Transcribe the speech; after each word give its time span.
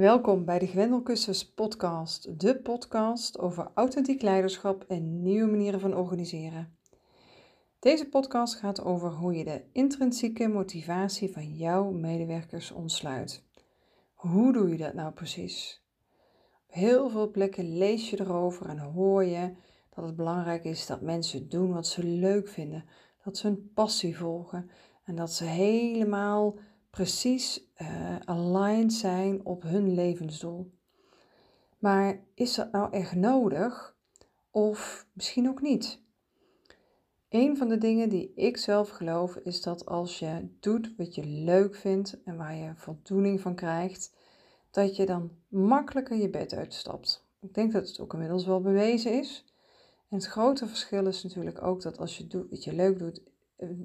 Welkom 0.00 0.44
bij 0.44 0.58
de 0.58 0.66
Gwendelkussens 0.66 1.52
podcast, 1.52 2.40
de 2.40 2.60
podcast 2.60 3.38
over 3.38 3.70
authentiek 3.74 4.22
leiderschap 4.22 4.84
en 4.88 5.22
nieuwe 5.22 5.50
manieren 5.50 5.80
van 5.80 5.96
organiseren. 5.96 6.76
Deze 7.78 8.08
podcast 8.08 8.54
gaat 8.54 8.84
over 8.84 9.10
hoe 9.10 9.34
je 9.34 9.44
de 9.44 9.62
intrinsieke 9.72 10.48
motivatie 10.48 11.32
van 11.32 11.56
jouw 11.56 11.90
medewerkers 11.90 12.70
ontsluit. 12.70 13.44
Hoe 14.14 14.52
doe 14.52 14.68
je 14.68 14.76
dat 14.76 14.94
nou 14.94 15.12
precies? 15.12 15.84
Op 16.66 16.74
heel 16.74 17.10
veel 17.10 17.30
plekken 17.30 17.76
lees 17.78 18.10
je 18.10 18.20
erover 18.20 18.68
en 18.68 18.78
hoor 18.78 19.24
je 19.24 19.52
dat 19.94 20.04
het 20.04 20.16
belangrijk 20.16 20.64
is 20.64 20.86
dat 20.86 21.00
mensen 21.00 21.48
doen 21.48 21.72
wat 21.72 21.86
ze 21.86 22.04
leuk 22.04 22.48
vinden, 22.48 22.84
dat 23.24 23.36
ze 23.36 23.46
hun 23.46 23.70
passie 23.74 24.16
volgen 24.16 24.70
en 25.04 25.14
dat 25.16 25.32
ze 25.32 25.44
helemaal 25.44 26.54
precies 26.90 27.64
uh, 27.82 28.16
aligned 28.24 28.92
zijn 28.92 29.44
op 29.44 29.62
hun 29.62 29.94
levensdoel. 29.94 30.70
Maar 31.78 32.20
is 32.34 32.54
dat 32.54 32.72
nou 32.72 32.92
echt 32.92 33.14
nodig? 33.14 33.96
Of 34.50 35.06
misschien 35.12 35.48
ook 35.48 35.60
niet? 35.60 36.02
Een 37.28 37.56
van 37.56 37.68
de 37.68 37.78
dingen 37.78 38.08
die 38.08 38.32
ik 38.34 38.56
zelf 38.56 38.88
geloof 38.88 39.36
is 39.36 39.62
dat 39.62 39.86
als 39.86 40.18
je 40.18 40.48
doet 40.60 40.94
wat 40.96 41.14
je 41.14 41.24
leuk 41.24 41.74
vindt 41.74 42.22
en 42.24 42.36
waar 42.36 42.54
je 42.54 42.72
voldoening 42.74 43.40
van 43.40 43.54
krijgt, 43.54 44.12
dat 44.70 44.96
je 44.96 45.06
dan 45.06 45.30
makkelijker 45.48 46.16
je 46.16 46.30
bed 46.30 46.54
uitstapt. 46.54 47.24
Ik 47.40 47.54
denk 47.54 47.72
dat 47.72 47.88
het 47.88 48.00
ook 48.00 48.12
inmiddels 48.12 48.46
wel 48.46 48.60
bewezen 48.60 49.18
is. 49.18 49.44
En 50.08 50.16
het 50.16 50.26
grote 50.26 50.66
verschil 50.66 51.06
is 51.06 51.22
natuurlijk 51.22 51.62
ook 51.62 51.82
dat 51.82 51.98
als 51.98 52.18
je 52.18 52.26
doet 52.26 52.50
wat 52.50 52.64
je 52.64 52.72
leuk, 52.72 52.98
doet, 52.98 53.18
eh, 53.22 53.29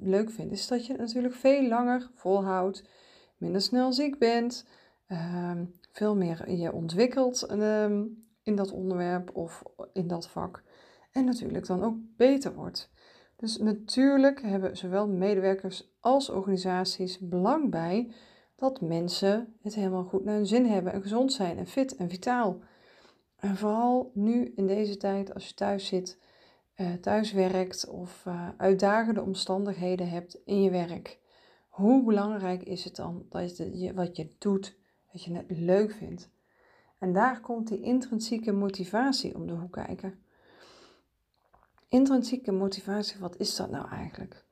leuk 0.00 0.30
vindt, 0.30 0.52
is 0.52 0.66
dat 0.66 0.86
je 0.86 0.96
natuurlijk 0.96 1.34
veel 1.34 1.68
langer 1.68 2.10
volhoudt 2.14 2.84
minder 3.36 3.60
snel 3.60 3.92
ziek 3.92 4.18
bent, 4.18 4.66
ehm, 5.06 5.64
veel 5.92 6.16
meer 6.16 6.50
je 6.50 6.72
ontwikkelt 6.72 7.42
ehm, 7.42 8.04
in 8.42 8.56
dat 8.56 8.72
onderwerp 8.72 9.36
of 9.36 9.62
in 9.92 10.06
dat 10.06 10.28
vak. 10.28 10.62
En 11.12 11.24
natuurlijk 11.24 11.66
dan 11.66 11.84
ook 11.84 11.96
beter 12.16 12.54
wordt. 12.54 12.90
Dus 13.36 13.58
natuurlijk 13.58 14.42
hebben 14.42 14.76
zowel 14.76 15.08
medewerkers 15.08 15.96
als 16.00 16.30
organisaties 16.30 17.18
belang 17.18 17.70
bij 17.70 18.12
dat 18.56 18.80
mensen 18.80 19.54
het 19.62 19.74
helemaal 19.74 20.04
goed 20.04 20.24
naar 20.24 20.34
hun 20.34 20.46
zin 20.46 20.66
hebben 20.66 20.92
en 20.92 21.02
gezond 21.02 21.32
zijn 21.32 21.58
en 21.58 21.66
fit 21.66 21.96
en 21.96 22.10
vitaal. 22.10 22.58
En 23.36 23.56
vooral 23.56 24.10
nu 24.14 24.52
in 24.54 24.66
deze 24.66 24.96
tijd, 24.96 25.34
als 25.34 25.48
je 25.48 25.54
thuis 25.54 25.86
zit, 25.86 26.18
uh, 26.76 26.92
thuis 26.92 27.32
werkt 27.32 27.88
of 27.88 28.24
uh, 28.26 28.48
uitdagende 28.56 29.22
omstandigheden 29.22 30.08
hebt 30.08 30.40
in 30.44 30.62
je 30.62 30.70
werk. 30.70 31.18
Hoe 31.68 32.04
belangrijk 32.04 32.62
is 32.62 32.84
het 32.84 32.96
dan 32.96 33.26
dat 33.28 33.56
je 33.56 33.94
wat 33.94 34.16
je 34.16 34.34
doet, 34.38 34.78
dat 35.12 35.24
je 35.24 35.34
het 35.34 35.44
leuk 35.48 35.92
vindt? 35.92 36.30
En 36.98 37.12
daar 37.12 37.40
komt 37.40 37.68
die 37.68 37.80
intrinsieke 37.80 38.52
motivatie 38.52 39.34
om 39.34 39.46
de 39.46 39.52
hoek 39.52 39.72
kijken. 39.72 40.18
Intrinsieke 41.88 42.52
motivatie, 42.52 43.20
wat 43.20 43.36
is 43.36 43.56
dat 43.56 43.70
nou 43.70 43.88
eigenlijk? 43.88 44.44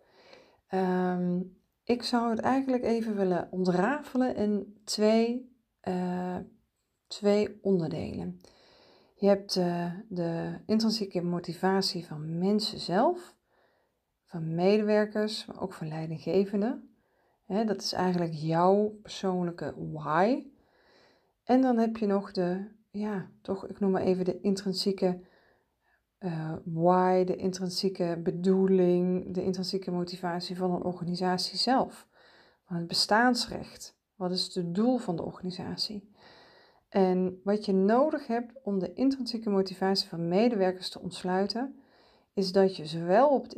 Ehm, 0.69 1.41
ik 1.85 2.03
zou 2.03 2.31
het 2.31 2.39
eigenlijk 2.41 2.85
even 2.85 3.17
willen 3.17 3.49
ontrafelen 3.51 4.37
in 4.37 4.81
twee, 4.85 5.57
uh, 5.89 6.37
twee 7.07 7.59
onderdelen. 7.63 8.41
Je 9.25 9.31
hebt 9.31 9.57
uh, 9.57 9.93
de 10.09 10.59
intrinsieke 10.67 11.23
motivatie 11.23 12.07
van 12.07 12.39
mensen 12.39 12.81
zelf, 12.81 13.35
van 14.25 14.55
medewerkers, 14.55 15.47
maar 15.47 15.61
ook 15.61 15.73
van 15.73 15.89
leidinggevenden 15.89 16.95
dat 17.47 17.83
is 17.83 17.93
eigenlijk 17.93 18.33
jouw 18.33 18.99
persoonlijke 19.03 19.75
why. 19.93 20.47
En 21.45 21.61
dan 21.61 21.79
heb 21.79 21.97
je 21.97 22.07
nog 22.07 22.33
de, 22.33 22.69
ja, 22.91 23.31
toch, 23.43 23.67
ik 23.67 23.81
noem 23.81 23.91
maar 23.91 24.03
even 24.03 24.25
de 24.25 24.41
intrinsieke 24.41 25.21
uh, 26.19 26.53
why, 26.65 27.25
de 27.25 27.37
intrinsieke 27.37 28.21
bedoeling, 28.23 29.35
de 29.35 29.43
intrinsieke 29.43 29.91
motivatie 29.91 30.57
van 30.57 30.71
een 30.71 30.83
organisatie 30.83 31.59
zelf. 31.59 32.07
Van 32.65 32.77
het 32.77 32.87
bestaansrecht. 32.87 33.97
Wat 34.15 34.31
is 34.31 34.55
het 34.55 34.75
doel 34.75 34.99
van 34.99 35.17
de 35.17 35.23
organisatie? 35.23 36.14
En 36.95 37.41
wat 37.45 37.65
je 37.65 37.73
nodig 37.73 38.27
hebt 38.27 38.63
om 38.63 38.79
de 38.79 38.93
intrinsieke 38.93 39.51
motivatie 39.51 40.09
van 40.09 40.29
medewerkers 40.29 40.91
te 40.91 41.01
ontsluiten, 41.01 41.81
is 42.35 42.53
dat 42.53 42.77
je 42.77 42.87
zowel 42.87 43.29
op 43.29 43.43
het 43.43 43.53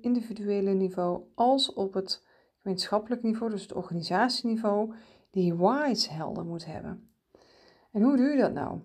individuele 0.00 0.70
niveau 0.70 1.22
als 1.34 1.72
op 1.72 1.94
het 1.94 2.26
gemeenschappelijk 2.60 3.22
niveau, 3.22 3.50
dus 3.50 3.62
het 3.62 3.72
organisatieniveau, 3.72 4.94
die 5.30 5.54
whys 5.54 6.08
helder 6.08 6.44
moet 6.44 6.64
hebben. 6.64 7.10
En 7.92 8.02
hoe 8.02 8.16
doe 8.16 8.26
je 8.26 8.36
dat 8.36 8.52
nou? 8.52 8.80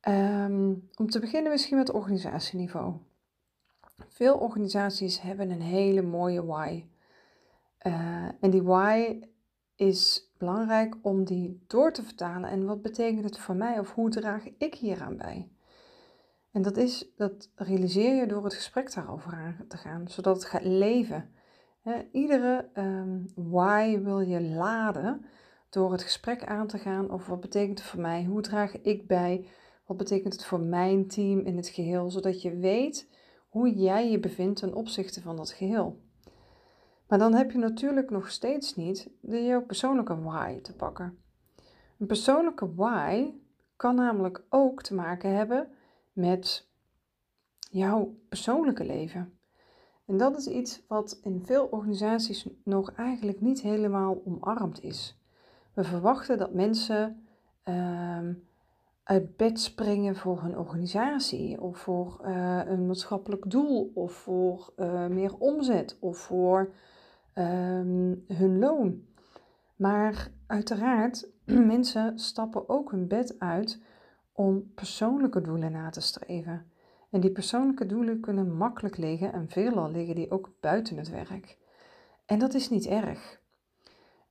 Ehm, 0.00 0.74
om 0.94 1.10
te 1.10 1.20
beginnen 1.20 1.52
misschien 1.52 1.76
met 1.76 1.86
het 1.86 1.96
organisatieniveau. 1.96 2.94
Veel 4.08 4.38
organisaties 4.38 5.20
hebben 5.20 5.50
een 5.50 5.62
hele 5.62 6.02
mooie 6.02 6.44
why. 6.44 6.84
Uh, 7.86 8.28
en 8.40 8.50
die 8.50 8.62
why 8.62 9.20
is 9.74 10.25
belangrijk 10.38 10.96
om 11.02 11.24
die 11.24 11.64
door 11.66 11.92
te 11.92 12.02
vertalen. 12.02 12.50
En 12.50 12.66
wat 12.66 12.82
betekent 12.82 13.24
het 13.24 13.38
voor 13.38 13.56
mij 13.56 13.78
of 13.78 13.94
hoe 13.94 14.10
draag 14.10 14.44
ik 14.58 14.74
hieraan 14.74 15.16
bij? 15.16 15.48
En 16.52 16.62
dat 16.62 16.76
is, 16.76 17.12
dat 17.16 17.50
realiseer 17.54 18.14
je 18.14 18.26
door 18.26 18.44
het 18.44 18.54
gesprek 18.54 18.94
daarover 18.94 19.32
aan 19.32 19.64
te 19.68 19.76
gaan, 19.76 20.08
zodat 20.08 20.36
het 20.36 20.44
gaat 20.44 20.64
leven 20.64 21.30
iedere 22.12 22.68
um, 22.74 23.32
why 23.34 23.98
wil 23.98 24.20
je 24.20 24.42
laden 24.42 25.24
door 25.70 25.92
het 25.92 26.02
gesprek 26.02 26.44
aan 26.44 26.66
te 26.66 26.78
gaan 26.78 27.10
over 27.10 27.30
wat 27.30 27.40
betekent 27.40 27.78
het 27.78 27.88
voor 27.88 28.00
mij, 28.00 28.24
hoe 28.24 28.40
draag 28.40 28.80
ik 28.82 29.06
bij, 29.06 29.46
wat 29.86 29.96
betekent 29.96 30.32
het 30.32 30.44
voor 30.44 30.60
mijn 30.60 31.08
team 31.08 31.40
in 31.40 31.56
het 31.56 31.68
geheel, 31.68 32.10
zodat 32.10 32.42
je 32.42 32.56
weet 32.56 33.08
hoe 33.48 33.74
jij 33.74 34.10
je 34.10 34.20
bevindt 34.20 34.60
ten 34.60 34.74
opzichte 34.74 35.22
van 35.22 35.36
dat 35.36 35.50
geheel. 35.50 36.00
Maar 37.08 37.18
dan 37.18 37.34
heb 37.34 37.50
je 37.50 37.58
natuurlijk 37.58 38.10
nog 38.10 38.30
steeds 38.30 38.76
niet 38.76 39.10
de 39.20 39.44
jouw 39.44 39.62
persoonlijke 39.62 40.22
why 40.22 40.60
te 40.60 40.74
pakken. 40.74 41.18
Een 41.98 42.06
persoonlijke 42.06 42.74
why 42.74 43.32
kan 43.76 43.94
namelijk 43.94 44.42
ook 44.48 44.82
te 44.82 44.94
maken 44.94 45.36
hebben 45.36 45.68
met 46.12 46.68
jouw 47.70 48.14
persoonlijke 48.28 48.84
leven. 48.84 49.38
En 50.06 50.16
dat 50.16 50.36
is 50.36 50.46
iets 50.46 50.82
wat 50.88 51.18
in 51.22 51.42
veel 51.44 51.64
organisaties 51.64 52.48
nog 52.64 52.92
eigenlijk 52.92 53.40
niet 53.40 53.60
helemaal 53.60 54.22
omarmd 54.24 54.82
is. 54.82 55.18
We 55.72 55.84
verwachten 55.84 56.38
dat 56.38 56.52
mensen 56.52 57.26
uh, 57.64 58.28
uit 59.02 59.36
bed 59.36 59.60
springen 59.60 60.16
voor 60.16 60.42
hun 60.42 60.58
organisatie, 60.58 61.60
of 61.60 61.78
voor 61.78 62.20
uh, 62.24 62.60
een 62.64 62.86
maatschappelijk 62.86 63.50
doel, 63.50 63.90
of 63.94 64.12
voor 64.12 64.72
uh, 64.76 65.06
meer 65.06 65.36
omzet, 65.38 65.96
of 66.00 66.18
voor 66.18 66.74
uh, 67.38 68.14
hun 68.36 68.58
loon. 68.58 69.04
Maar 69.76 70.30
uiteraard, 70.46 71.28
mensen 71.74 72.18
stappen 72.18 72.68
ook 72.68 72.90
hun 72.90 73.08
bed 73.08 73.38
uit 73.38 73.82
om 74.32 74.72
persoonlijke 74.74 75.40
doelen 75.40 75.72
na 75.72 75.90
te 75.90 76.00
streven. 76.00 76.70
En 77.10 77.20
die 77.20 77.32
persoonlijke 77.32 77.86
doelen 77.86 78.20
kunnen 78.20 78.56
makkelijk 78.56 78.96
liggen 78.96 79.32
en 79.32 79.48
veelal 79.48 79.90
liggen 79.90 80.14
die 80.14 80.30
ook 80.30 80.52
buiten 80.60 80.96
het 80.96 81.10
werk. 81.10 81.58
En 82.26 82.38
dat 82.38 82.54
is 82.54 82.70
niet 82.70 82.86
erg. 82.86 83.40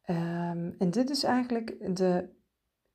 Um, 0.08 0.76
en 0.78 0.90
dit 0.92 1.10
is 1.10 1.24
eigenlijk 1.24 1.96
de 1.96 2.30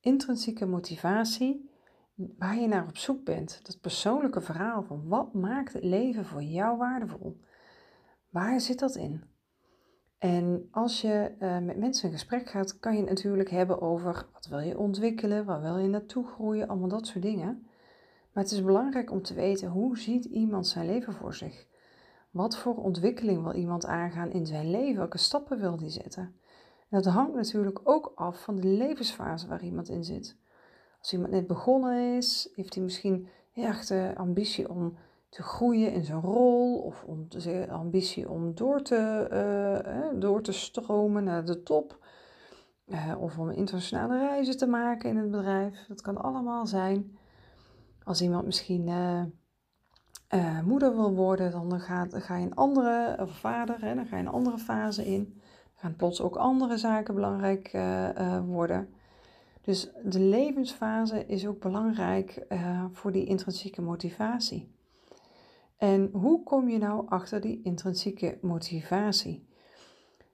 intrinsieke 0.00 0.66
motivatie 0.66 1.70
waar 2.14 2.56
je 2.56 2.66
naar 2.66 2.86
op 2.88 2.96
zoek 2.96 3.24
bent. 3.24 3.60
Dat 3.62 3.80
persoonlijke 3.80 4.40
verhaal 4.40 4.82
van 4.82 5.08
wat 5.08 5.34
maakt 5.34 5.72
het 5.72 5.84
leven 5.84 6.24
voor 6.24 6.42
jou 6.42 6.78
waardevol? 6.78 7.40
Waar 8.28 8.60
zit 8.60 8.78
dat 8.78 8.96
in? 8.96 9.22
En 10.20 10.68
als 10.70 11.00
je 11.00 11.32
uh, 11.40 11.58
met 11.58 11.76
mensen 11.76 12.06
in 12.08 12.14
gesprek 12.14 12.48
gaat, 12.48 12.78
kan 12.78 12.92
je 12.92 13.00
het 13.00 13.08
natuurlijk 13.08 13.50
hebben 13.50 13.80
over 13.80 14.26
wat 14.32 14.46
wil 14.46 14.58
je 14.58 14.78
ontwikkelen, 14.78 15.44
waar 15.44 15.60
wil 15.60 15.78
je 15.78 15.88
naartoe 15.88 16.26
groeien, 16.26 16.68
allemaal 16.68 16.88
dat 16.88 17.06
soort 17.06 17.22
dingen. 17.22 17.66
Maar 18.32 18.42
het 18.42 18.52
is 18.52 18.64
belangrijk 18.64 19.10
om 19.10 19.22
te 19.22 19.34
weten 19.34 19.68
hoe 19.68 19.98
ziet 19.98 20.24
iemand 20.24 20.66
zijn 20.66 20.86
leven 20.86 21.12
voor 21.12 21.34
zich? 21.34 21.66
Wat 22.30 22.56
voor 22.56 22.74
ontwikkeling 22.76 23.42
wil 23.42 23.54
iemand 23.54 23.86
aangaan 23.86 24.30
in 24.30 24.46
zijn 24.46 24.70
leven? 24.70 24.96
Welke 24.96 25.18
stappen 25.18 25.60
wil 25.60 25.78
hij 25.78 25.90
zetten? 25.90 26.22
En 26.88 27.02
dat 27.02 27.04
hangt 27.04 27.34
natuurlijk 27.34 27.80
ook 27.84 28.12
af 28.14 28.42
van 28.42 28.56
de 28.56 28.66
levensfase 28.66 29.48
waar 29.48 29.62
iemand 29.62 29.88
in 29.88 30.04
zit. 30.04 30.36
Als 30.98 31.12
iemand 31.12 31.30
net 31.30 31.46
begonnen 31.46 32.16
is, 32.16 32.50
heeft 32.54 32.74
hij 32.74 32.82
misschien 32.82 33.28
echt 33.54 33.88
de 33.88 34.12
ambitie 34.16 34.68
om 34.68 34.96
te 35.30 35.42
groeien 35.42 35.92
in 35.92 36.04
zijn 36.04 36.20
rol 36.20 36.78
of 36.78 37.04
om 37.04 37.26
de 37.28 37.66
ambitie 37.70 38.30
om 38.30 38.54
door 38.54 38.82
te, 38.82 39.28
uh, 40.12 40.20
door 40.20 40.42
te 40.42 40.52
stromen 40.52 41.24
naar 41.24 41.44
de 41.44 41.62
top. 41.62 41.98
Uh, 42.86 43.14
of 43.18 43.38
om 43.38 43.50
internationale 43.50 44.18
reizen 44.18 44.56
te 44.56 44.66
maken 44.66 45.10
in 45.10 45.16
het 45.16 45.30
bedrijf. 45.30 45.86
Dat 45.88 46.00
kan 46.00 46.16
allemaal 46.16 46.66
zijn. 46.66 47.18
Als 48.04 48.22
iemand 48.22 48.44
misschien 48.44 48.86
uh, 48.88 50.60
moeder 50.60 50.94
wil 50.94 51.14
worden, 51.14 51.50
dan 51.50 51.80
ga, 51.80 52.06
dan 52.06 52.20
ga 52.20 52.36
je 52.36 52.46
een 52.46 52.54
andere, 52.54 53.16
of 53.20 53.38
vader, 53.38 53.80
hè, 53.80 53.94
dan 53.94 54.06
ga 54.06 54.16
je 54.16 54.22
een 54.22 54.28
andere 54.28 54.58
fase 54.58 55.06
in. 55.06 55.24
Dan 55.24 55.74
gaan 55.74 55.96
plots 55.96 56.20
ook 56.20 56.36
andere 56.36 56.76
zaken 56.76 57.14
belangrijk 57.14 57.78
worden. 58.46 58.94
Dus 59.60 59.90
de 60.04 60.20
levensfase 60.20 61.26
is 61.26 61.46
ook 61.46 61.60
belangrijk 61.60 62.46
voor 62.92 63.12
die 63.12 63.24
intrinsieke 63.24 63.82
motivatie. 63.82 64.78
En 65.80 66.10
hoe 66.12 66.42
kom 66.42 66.68
je 66.68 66.78
nou 66.78 67.08
achter 67.08 67.40
die 67.40 67.62
intrinsieke 67.62 68.38
motivatie? 68.40 69.48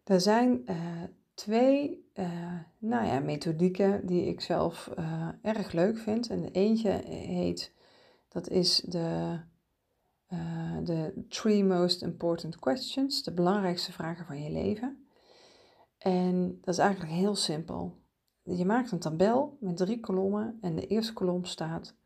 Er 0.04 0.20
zijn 0.20 0.62
uh, 0.64 1.02
twee 1.34 2.10
uh, 2.14 2.60
nou 2.78 3.06
ja, 3.06 3.20
methodieken 3.20 4.06
die 4.06 4.26
ik 4.26 4.40
zelf 4.40 4.90
erg 5.42 5.72
leuk 5.72 5.98
vind. 5.98 6.28
En 6.28 6.40
de 6.40 6.50
eentje 6.50 6.90
heet, 7.08 7.74
dat 8.28 8.48
is 8.48 8.76
de, 8.76 9.38
de 10.82 11.24
Three 11.28 11.64
Most 11.64 12.02
Important 12.02 12.58
Questions, 12.58 13.22
de 13.22 13.32
belangrijkste 13.32 13.92
vragen 13.92 14.26
van 14.26 14.42
je 14.42 14.50
leven. 14.50 15.06
En 15.98 16.58
dat 16.60 16.74
is 16.74 16.80
eigenlijk 16.80 17.12
heel 17.12 17.34
simpel. 17.34 18.02
Je 18.42 18.64
maakt 18.64 18.92
een 18.92 18.98
tabel 18.98 19.56
met 19.60 19.76
drie 19.76 20.00
kolommen 20.00 20.58
en 20.60 20.76
de 20.76 20.86
eerste 20.86 21.12
kolom 21.12 21.44
staat 21.44 21.96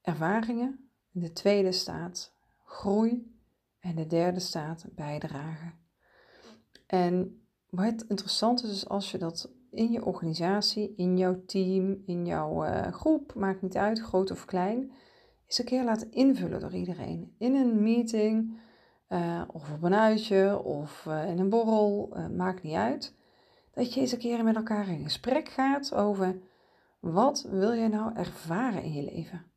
ervaringen, 0.00 0.90
de 1.10 1.32
tweede 1.32 1.72
staat 1.72 2.33
groei 2.74 3.36
en 3.80 3.94
de 3.94 4.06
derde 4.06 4.40
staat 4.40 4.86
bijdrage. 4.94 5.72
En 6.86 7.46
wat 7.70 8.04
interessant 8.08 8.62
is, 8.64 8.70
is 8.70 8.88
als 8.88 9.10
je 9.10 9.18
dat 9.18 9.52
in 9.70 9.92
je 9.92 10.04
organisatie, 10.04 10.94
in 10.96 11.18
jouw 11.18 11.44
team, 11.46 12.02
in 12.06 12.26
jouw 12.26 12.64
uh, 12.64 12.92
groep, 12.92 13.34
maakt 13.34 13.62
niet 13.62 13.76
uit, 13.76 14.00
groot 14.00 14.30
of 14.30 14.44
klein, 14.44 14.92
eens 15.46 15.58
een 15.58 15.64
keer 15.64 15.84
laten 15.84 16.12
invullen 16.12 16.60
door 16.60 16.74
iedereen. 16.74 17.34
In 17.38 17.54
een 17.54 17.82
meeting, 17.82 18.58
uh, 19.08 19.42
of 19.52 19.72
op 19.72 19.82
een 19.82 19.94
uitje, 19.94 20.62
of 20.62 21.04
uh, 21.08 21.28
in 21.28 21.38
een 21.38 21.48
borrel, 21.48 22.16
maakt 22.36 22.62
niet 22.62 22.74
uit 22.74 23.14
dat 23.72 23.94
je 23.94 24.00
eens 24.00 24.12
een 24.12 24.18
keer 24.18 24.44
met 24.44 24.56
elkaar 24.56 24.88
in 24.88 25.02
gesprek 25.02 25.48
gaat 25.48 25.94
over 25.94 26.38
wat 27.00 27.46
wil 27.50 27.72
je 27.72 27.88
nou 27.88 28.14
ervaren 28.14 28.82
in 28.82 28.92
je 28.92 29.02
leven. 29.02 29.53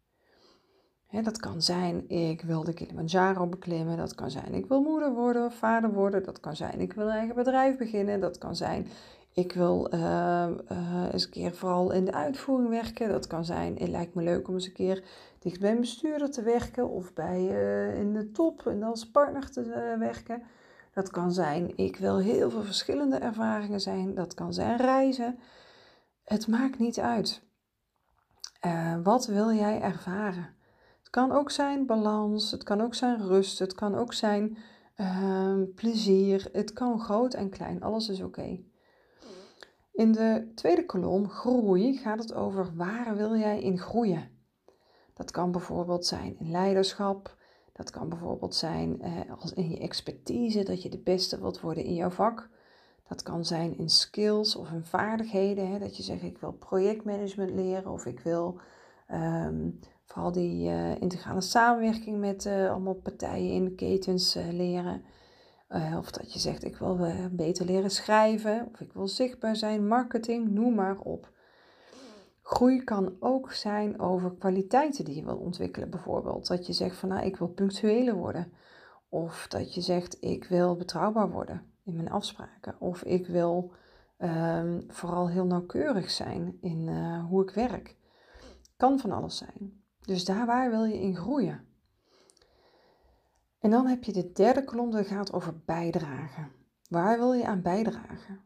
Dat 1.12 1.38
kan 1.38 1.62
zijn, 1.62 2.10
ik 2.10 2.42
wil 2.42 2.64
de 2.64 2.74
Kilimanjaro 2.74 3.48
beklimmen. 3.48 3.98
Dat 3.98 4.16
kan 4.16 4.32
zijn, 4.32 4.54
ik 4.54 4.66
wil 4.66 4.82
moeder 4.82 5.14
worden, 5.14 5.52
vader 5.52 5.94
worden. 5.94 6.24
Dat 6.24 6.40
kan 6.40 6.56
zijn, 6.56 6.80
ik 6.80 6.94
wil 6.94 7.06
een 7.06 7.12
eigen 7.12 7.36
bedrijf 7.36 7.78
beginnen. 7.78 8.20
Dat 8.20 8.38
kan 8.38 8.56
zijn, 8.56 8.88
ik 9.34 9.54
wil 9.54 9.94
uh, 9.94 10.48
eens 11.12 11.24
een 11.24 11.30
keer 11.30 11.56
vooral 11.56 11.92
in 11.92 12.06
de 12.06 12.14
uitvoering 12.14 12.70
werken. 12.70 13.10
Dat 13.10 13.28
kan 13.28 13.46
zijn, 13.46 13.76
het 13.78 13.88
lijkt 13.88 14.14
me 14.14 14.24
leuk 14.24 14.48
om 14.48 14.54
eens 14.54 14.66
een 14.66 14.74
keer 14.74 15.04
dicht 15.40 15.60
bij 15.60 15.72
een 15.72 15.80
bestuurder 15.80 16.32
te 16.32 16.42
werken. 16.42 16.90
Of 16.90 17.14
bij, 17.14 17.42
uh, 17.42 18.00
in 18.00 18.14
de 18.14 18.32
top 18.32 18.68
en 18.68 18.84
als 18.84 19.10
partner 19.10 19.52
te 19.52 19.96
werken. 20.00 20.44
Dat 20.94 21.10
kan 21.10 21.32
zijn, 21.32 21.78
ik 21.78 21.98
wil 21.98 22.18
heel 22.18 22.50
veel 22.50 22.64
verschillende 22.64 23.18
ervaringen 23.18 23.80
zijn. 23.80 24.16
Dat 24.16 24.34
kan 24.34 24.54
zijn 24.54 24.78
reizen. 24.78 25.40
Het 26.24 26.48
maakt 26.48 26.80
niet 26.80 27.00
uit. 27.00 27.42
Wat 29.04 29.26
wil 29.26 29.52
jij 29.52 29.82
ervaren? 29.82 30.57
Kan 31.18 31.32
ook 31.32 31.52
zijn 31.52 31.86
balans, 31.86 32.52
het 32.52 32.64
kan 32.64 32.82
ook 32.82 32.96
zijn 32.96 33.28
rust, 33.28 33.60
het 33.60 33.74
kan 33.74 33.96
ook 33.96 34.14
zijn 34.14 34.58
uh, 34.98 35.62
plezier. 35.76 36.50
Het 36.52 36.74
kan 36.74 37.00
groot 37.00 37.34
en 37.34 37.50
klein, 37.50 37.82
alles 37.82 38.10
is 38.10 38.22
oké. 38.22 38.60
In 39.92 40.12
de 40.12 40.52
tweede 40.56 40.86
kolom, 40.86 41.30
groei, 41.30 41.98
gaat 41.98 42.20
het 42.20 42.34
over 42.34 42.76
waar 42.76 43.16
wil 43.16 43.36
jij 43.36 43.62
in 43.62 43.80
groeien. 43.80 44.30
Dat 45.14 45.32
kan 45.32 45.52
bijvoorbeeld 45.52 46.06
zijn 46.06 46.40
in 46.40 46.52
leiderschap, 46.52 47.38
dat 47.74 47.90
kan 47.90 48.10
bijvoorbeeld 48.10 48.56
zijn 48.56 49.02
eh, 49.02 49.42
als 49.42 49.54
in 49.54 49.70
je 49.70 49.80
expertise, 49.80 50.64
dat 50.64 50.84
je 50.84 50.90
de 50.90 51.02
beste 51.02 51.40
wilt 51.40 51.62
worden 51.62 51.84
in 51.84 51.94
jouw 51.94 52.10
vak. 52.10 52.50
Dat 53.08 53.24
kan 53.24 53.46
zijn 53.46 53.78
in 53.78 53.90
skills 53.90 54.56
of 54.56 54.72
in 54.72 54.84
vaardigheden. 54.84 55.72
Hè, 55.72 55.80
dat 55.80 55.98
je 55.98 56.04
zegt, 56.04 56.24
ik 56.24 56.38
wil 56.38 56.52
projectmanagement 56.52 57.52
leren 57.52 57.92
of 57.92 58.06
ik 58.06 58.20
wil 58.20 58.60
ehm, 59.08 59.70
vooral 60.08 60.32
die 60.32 60.70
uh, 60.70 61.02
integrale 61.02 61.42
samenwerking 61.42 62.20
met 62.20 62.46
uh, 62.46 62.70
allemaal 62.70 62.94
partijen 62.94 63.52
in 63.52 63.64
de 63.64 63.76
ketens 63.76 64.36
uh, 64.38 64.52
leren. 64.52 65.04
of 65.98 66.12
dat 66.12 66.34
je 66.34 66.40
zegt, 66.40 66.64
ik 66.64 66.78
wil 66.78 67.00
beter 67.32 67.66
leren 67.66 67.92
schrijven 67.92 68.70
of 68.74 68.80
ik 68.80 68.94
wil 68.94 69.08
zichtbaar 69.08 69.56
zijn, 69.56 69.88
marketing, 69.88 70.50
noem 70.50 70.76
maar 70.76 71.00
op. 71.00 71.32
Groei 72.42 72.84
kan 72.84 73.16
ook 73.20 73.52
zijn 73.52 74.00
over 74.00 74.36
kwaliteiten 74.36 75.06
die 75.06 75.16
je 75.16 75.24
wil 75.24 75.38
ontwikkelen, 75.38 75.90
bijvoorbeeld. 75.90 76.48
Dat 76.48 76.68
je 76.68 76.74
zegt 76.74 76.98
van 76.98 77.10
nou, 77.10 77.26
ik 77.26 77.38
wil 77.38 77.48
punctueler 77.48 78.16
worden. 78.16 78.52
Of 79.10 79.48
dat 79.48 79.74
je 79.74 79.82
zegt, 79.82 80.18
ik 80.20 80.44
wil 80.44 80.76
betrouwbaar 80.76 81.30
worden 81.32 81.72
in 81.84 81.96
mijn 81.96 82.12
afspraken. 82.12 82.76
Of 82.80 83.04
ik 83.04 83.28
wil 83.28 83.72
um, 84.18 84.86
vooral 84.88 85.30
heel 85.30 85.46
nauwkeurig 85.46 86.10
zijn 86.10 86.58
in 86.62 86.90
hoe 87.30 87.44
ik 87.44 87.50
werk. 87.50 87.96
Kan 88.78 89.00
van 89.00 89.12
alles 89.12 89.38
zijn. 89.38 89.86
Dus 90.08 90.26
daar 90.26 90.46
waar 90.46 90.70
wil 90.70 90.84
je 90.84 91.02
in 91.02 91.16
groeien? 91.16 91.66
En 93.60 93.70
dan 93.70 93.88
heb 93.88 94.04
je 94.04 94.14
de 94.14 94.32
derde 94.32 94.64
kolom, 94.64 94.92
dat 94.92 95.08
gaat 95.08 95.34
over 95.34 95.54
bijdragen. 95.66 96.52
Waar 96.90 97.18
wil 97.18 97.34
je 97.34 97.46
aan 97.46 97.62
bijdragen? 97.62 98.40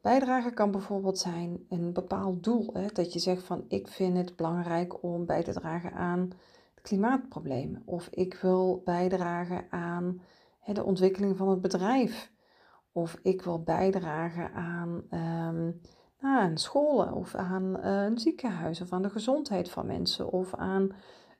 Bijdragen 0.00 0.54
kan 0.54 0.70
bijvoorbeeld 0.70 1.18
zijn 1.18 1.64
een 1.68 1.92
bepaald 1.92 2.44
doel. 2.44 2.70
Hè? 2.72 2.86
Dat 2.86 3.12
je 3.12 3.18
zegt 3.18 3.42
van 3.42 3.64
ik 3.68 3.88
vind 3.88 4.16
het 4.16 4.36
belangrijk 4.36 5.02
om 5.02 5.26
bij 5.26 5.42
te 5.42 5.52
dragen 5.52 5.92
aan 5.92 6.20
het 6.74 6.82
klimaatprobleem. 6.82 7.82
Of 7.84 8.08
ik 8.08 8.34
wil 8.34 8.82
bijdragen 8.84 9.64
aan 9.70 10.20
hè, 10.60 10.72
de 10.72 10.84
ontwikkeling 10.84 11.36
van 11.36 11.48
het 11.48 11.60
bedrijf. 11.60 12.32
Of 12.92 13.18
ik 13.22 13.42
wil 13.42 13.62
bijdragen 13.62 14.52
aan, 14.52 15.02
um, 15.10 15.80
aan 16.22 16.58
scholen 16.58 17.12
of 17.12 17.34
aan 17.34 17.84
een 17.84 18.18
ziekenhuis 18.18 18.80
of 18.80 18.92
aan 18.92 19.02
de 19.02 19.10
gezondheid 19.10 19.70
van 19.70 19.86
mensen 19.86 20.32
of 20.32 20.54
aan 20.54 20.90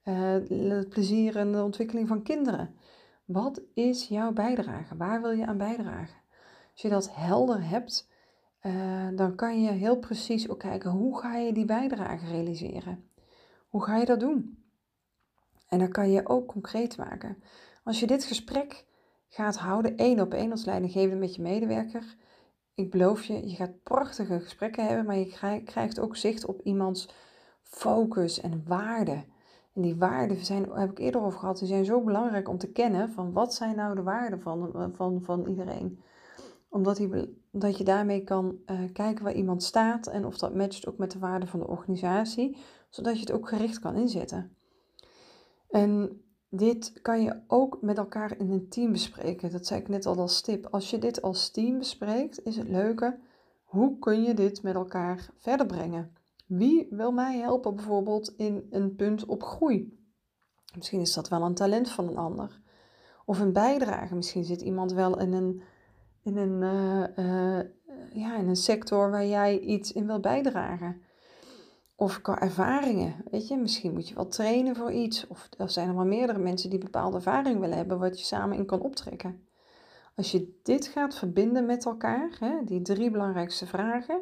uh, 0.04 0.32
het 0.78 0.88
plezier 0.88 1.36
en 1.36 1.52
de 1.52 1.62
ontwikkeling 1.62 2.08
van 2.08 2.22
kinderen. 2.22 2.74
Wat 3.24 3.62
is 3.74 4.08
jouw 4.08 4.32
bijdrage? 4.32 4.96
Waar 4.96 5.22
wil 5.22 5.30
je 5.30 5.46
aan 5.46 5.58
bijdragen? 5.58 6.20
Als 6.72 6.82
je 6.82 6.88
dat 6.88 7.14
helder 7.14 7.68
hebt, 7.68 8.08
uh, 8.62 9.08
dan 9.14 9.34
kan 9.34 9.62
je 9.62 9.70
heel 9.70 9.98
precies 9.98 10.48
ook 10.48 10.58
kijken 10.58 10.90
hoe 10.90 11.18
ga 11.18 11.36
je 11.36 11.52
die 11.52 11.64
bijdrage 11.64 12.26
realiseren. 12.26 13.10
Hoe 13.68 13.84
ga 13.84 13.96
je 13.96 14.04
dat 14.04 14.20
doen? 14.20 14.64
En 15.68 15.78
dan 15.78 15.90
kan 15.90 16.10
je 16.10 16.28
ook 16.28 16.46
concreet 16.46 16.96
maken. 16.96 17.42
Als 17.84 18.00
je 18.00 18.06
dit 18.06 18.24
gesprek 18.24 18.84
gaat 19.28 19.56
houden, 19.56 19.96
één 19.96 20.20
op 20.20 20.34
één 20.34 20.50
als 20.50 20.64
leidinggevende 20.64 21.16
met 21.16 21.34
je 21.34 21.42
medewerker, 21.42 22.16
ik 22.74 22.90
beloof 22.90 23.24
je, 23.24 23.48
je 23.48 23.54
gaat 23.54 23.82
prachtige 23.82 24.40
gesprekken 24.40 24.86
hebben, 24.86 25.06
maar 25.06 25.16
je 25.16 25.62
krijgt 25.64 26.00
ook 26.00 26.16
zicht 26.16 26.46
op 26.46 26.60
iemands 26.60 27.08
focus 27.62 28.40
en 28.40 28.62
waarden. 28.66 29.24
En 29.74 29.82
die 29.82 29.96
waarden 29.96 30.44
zijn, 30.44 30.70
heb 30.70 30.90
ik 30.90 30.98
eerder 30.98 31.20
over 31.20 31.38
gehad, 31.38 31.58
die 31.58 31.68
zijn 31.68 31.84
zo 31.84 32.00
belangrijk 32.00 32.48
om 32.48 32.58
te 32.58 32.72
kennen 32.72 33.12
van 33.12 33.32
wat 33.32 33.54
zijn 33.54 33.76
nou 33.76 33.94
de 33.94 34.02
waarden 34.02 34.40
van, 34.40 34.90
van, 34.94 35.22
van 35.22 35.46
iedereen 35.46 36.02
omdat, 36.72 36.96
die, 36.96 37.38
dat 37.50 37.78
je 37.78 37.84
daarmee 37.84 38.24
kan 38.24 38.58
uh, 38.66 38.92
kijken 38.92 39.24
waar 39.24 39.34
iemand 39.34 39.62
staat 39.62 40.06
en 40.06 40.26
of 40.26 40.38
dat 40.38 40.54
matcht 40.54 40.86
ook 40.86 40.98
met 40.98 41.10
de 41.10 41.18
waarde 41.18 41.46
van 41.46 41.60
de 41.60 41.68
organisatie, 41.68 42.56
zodat 42.88 43.14
je 43.14 43.20
het 43.20 43.32
ook 43.32 43.48
gericht 43.48 43.78
kan 43.78 43.94
inzetten. 43.96 44.56
En 45.70 46.21
dit 46.54 47.02
kan 47.02 47.22
je 47.22 47.40
ook 47.46 47.78
met 47.80 47.98
elkaar 47.98 48.38
in 48.38 48.50
een 48.50 48.68
team 48.68 48.92
bespreken. 48.92 49.52
Dat 49.52 49.66
zei 49.66 49.80
ik 49.80 49.88
net 49.88 50.06
al 50.06 50.16
als 50.16 50.40
tip. 50.40 50.66
Als 50.66 50.90
je 50.90 50.98
dit 50.98 51.22
als 51.22 51.50
team 51.50 51.78
bespreekt, 51.78 52.44
is 52.44 52.56
het 52.56 52.68
leuke. 52.68 53.18
Hoe 53.64 53.98
kun 53.98 54.22
je 54.22 54.34
dit 54.34 54.62
met 54.62 54.74
elkaar 54.74 55.30
verder 55.36 55.66
brengen? 55.66 56.16
Wie 56.46 56.86
wil 56.90 57.12
mij 57.12 57.38
helpen 57.38 57.74
bijvoorbeeld 57.74 58.34
in 58.36 58.66
een 58.70 58.96
punt 58.96 59.24
op 59.24 59.42
groei? 59.42 59.98
Misschien 60.76 61.00
is 61.00 61.14
dat 61.14 61.28
wel 61.28 61.42
een 61.42 61.54
talent 61.54 61.90
van 61.90 62.08
een 62.08 62.16
ander. 62.16 62.60
Of 63.24 63.40
een 63.40 63.52
bijdrage. 63.52 64.14
Misschien 64.14 64.44
zit 64.44 64.60
iemand 64.60 64.92
wel 64.92 65.18
in 65.18 65.32
een 65.32 65.62
in 66.22 66.36
een, 66.36 66.62
uh, 67.18 67.60
ja, 68.22 68.36
in 68.36 68.48
een 68.48 68.56
sector 68.56 69.10
waar 69.10 69.26
jij 69.26 69.58
iets 69.58 69.92
in 69.92 70.06
wil 70.06 70.20
bijdragen. 70.20 71.02
Of 72.02 72.20
qua 72.20 72.40
ervaringen, 72.40 73.14
weet 73.30 73.48
je, 73.48 73.56
misschien 73.56 73.92
moet 73.92 74.08
je 74.08 74.14
wel 74.14 74.28
trainen 74.28 74.76
voor 74.76 74.92
iets. 74.92 75.26
Of 75.26 75.48
er 75.58 75.70
zijn 75.70 75.88
er 75.88 75.94
maar 75.94 76.06
meerdere 76.06 76.38
mensen 76.38 76.70
die 76.70 76.78
bepaalde 76.78 77.16
ervaring 77.16 77.60
willen 77.60 77.76
hebben, 77.76 77.98
wat 77.98 78.18
je 78.18 78.24
samen 78.24 78.56
in 78.56 78.66
kan 78.66 78.80
optrekken. 78.80 79.46
Als 80.14 80.30
je 80.32 80.60
dit 80.62 80.86
gaat 80.86 81.14
verbinden 81.14 81.66
met 81.66 81.84
elkaar, 81.84 82.36
hè, 82.38 82.64
die 82.64 82.82
drie 82.82 83.10
belangrijkste 83.10 83.66
vragen, 83.66 84.20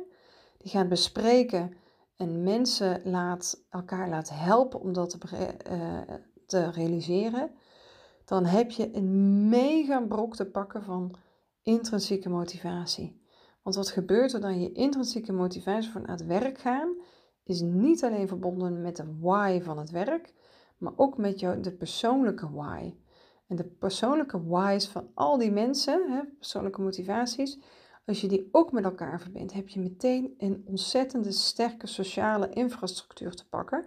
die 0.58 0.70
gaat 0.70 0.88
bespreken 0.88 1.76
en 2.16 2.42
mensen 2.42 3.00
laat, 3.04 3.64
elkaar 3.70 4.08
laat 4.08 4.30
helpen 4.32 4.80
om 4.80 4.92
dat 4.92 5.10
te, 5.10 5.54
uh, 5.70 6.14
te 6.46 6.70
realiseren, 6.70 7.50
dan 8.25 8.44
heb 8.44 8.70
je 8.70 8.96
een 8.96 9.49
mega 9.49 10.00
brok 10.00 10.37
te 10.37 10.46
pakken 10.46 10.82
van 10.82 11.14
intrinsieke 11.62 12.28
motivatie. 12.28 13.22
Want 13.62 13.76
wat 13.76 13.88
gebeurt 13.88 14.32
er 14.32 14.40
dan 14.40 14.60
je 14.60 14.72
intrinsieke 14.72 15.32
motivatie 15.32 15.90
voor 15.90 16.00
naar 16.00 16.16
het 16.16 16.26
werk 16.26 16.58
gaan, 16.58 16.94
is 17.50 17.61
niet 17.61 18.04
alleen 18.04 18.28
verbonden 18.28 18.80
met 18.80 18.97
de 18.97 19.16
why 19.21 19.61
van 19.62 19.78
het 19.78 19.90
werk, 19.90 20.35
maar 20.78 20.92
ook 20.97 21.16
met 21.16 21.40
jou, 21.40 21.61
de 21.61 21.73
persoonlijke 21.73 22.50
why. 22.52 22.95
En 23.47 23.57
de 23.57 23.64
persoonlijke 23.64 24.47
why's 24.47 24.88
van 24.88 25.09
al 25.14 25.38
die 25.38 25.50
mensen, 25.50 26.11
hè, 26.11 26.21
persoonlijke 26.38 26.80
motivaties, 26.80 27.59
als 28.07 28.21
je 28.21 28.28
die 28.28 28.49
ook 28.52 28.73
met 28.73 28.85
elkaar 28.85 29.21
verbindt, 29.21 29.52
heb 29.52 29.69
je 29.69 29.80
meteen 29.80 30.35
een 30.38 30.64
ontzettende 30.66 31.33
sterke 31.33 31.87
sociale 31.87 32.49
infrastructuur 32.49 33.35
te 33.35 33.49
pakken. 33.49 33.85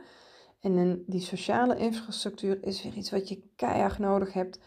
En 0.60 1.04
die 1.08 1.22
sociale 1.22 1.78
infrastructuur 1.78 2.64
is 2.64 2.84
weer 2.84 2.94
iets 2.94 3.12
wat 3.12 3.30
je 3.30 3.44
keihard 3.56 4.00
nodig 4.00 4.34
hebt 4.34 4.60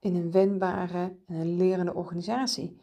in 0.00 0.14
een 0.14 0.30
wendbare 0.30 1.16
en 1.26 1.56
lerende 1.56 1.94
organisatie. 1.94 2.80